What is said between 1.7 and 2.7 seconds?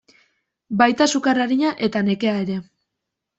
eta nekea ere.